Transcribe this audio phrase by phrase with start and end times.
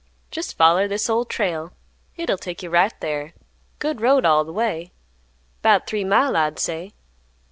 [0.31, 1.73] "Jest foller this Old Trail.
[2.13, 3.33] Hit'll take you right thar.
[3.77, 4.93] Good road all th' way.
[5.61, 6.93] 'Bout three mile, I'd say.